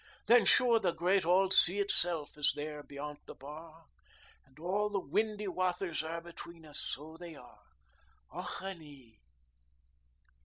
[0.25, 3.85] Then sure the great ould sea itself is there beyont the bar,
[4.47, 7.59] An' all the windy wathers are between us, so they are.
[8.33, 9.19] Och anee!"